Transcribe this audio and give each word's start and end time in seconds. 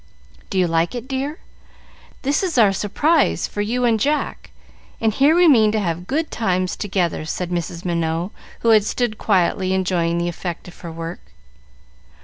"Do 0.49 0.57
you 0.57 0.65
like 0.67 0.95
it, 0.95 1.07
dear? 1.07 1.37
This 2.23 2.41
is 2.41 2.57
our 2.57 2.73
surprise 2.73 3.45
for 3.45 3.61
you 3.61 3.85
and 3.85 3.99
Jack, 3.99 4.49
and 4.99 5.13
here 5.13 5.35
we 5.35 5.47
mean 5.47 5.71
to 5.73 5.79
have 5.79 6.07
good 6.07 6.31
times 6.31 6.75
together," 6.75 7.23
said 7.23 7.51
Mrs. 7.51 7.85
Minot, 7.85 8.31
who 8.61 8.69
had 8.69 8.83
stood 8.83 9.19
quietly 9.19 9.73
enjoying 9.75 10.17
the 10.17 10.27
effect 10.27 10.67
of 10.67 10.79
her 10.79 10.91
work. 10.91 11.19